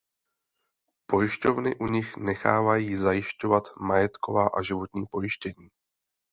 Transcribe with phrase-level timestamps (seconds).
[1.11, 5.69] Pojišťovny u nich nechávají zajišťovat majetková a životní pojištění.